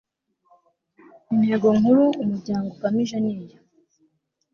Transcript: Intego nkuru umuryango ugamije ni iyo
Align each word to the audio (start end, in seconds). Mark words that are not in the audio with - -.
Intego 1.33 1.67
nkuru 1.79 2.05
umuryango 2.23 2.67
ugamije 2.75 3.17
ni 3.23 3.31
iyo 3.41 3.57